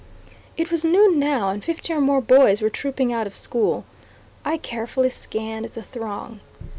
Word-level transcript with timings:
It 0.57 0.71
was 0.71 0.83
noon 0.83 1.19
now, 1.19 1.49
and 1.51 1.63
fifty 1.63 1.93
or 1.93 2.01
more 2.01 2.21
boys 2.21 2.59
were 2.59 2.71
trooping 2.71 3.13
out 3.13 3.27
of 3.27 3.35
school. 3.35 3.85
I 4.43 4.57
carefully 4.57 5.11
scanned 5.11 5.65
the 5.65 5.83
throng. 5.83 6.39